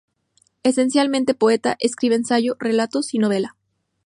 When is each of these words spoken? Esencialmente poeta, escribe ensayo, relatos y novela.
Esencialmente 0.63 1.35
poeta, 1.35 1.75
escribe 1.79 2.15
ensayo, 2.15 2.55
relatos 2.59 3.13
y 3.13 3.19
novela. 3.19 3.55